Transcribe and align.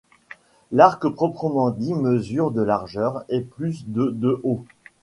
L'arc 0.71 1.07
proprement 1.09 1.69
dit 1.69 1.93
mesure 1.93 2.49
de 2.49 2.63
largeur 2.63 3.23
et 3.29 3.41
plus 3.41 3.85
de 3.87 4.05
de 4.09 4.39
haut. 4.41 4.65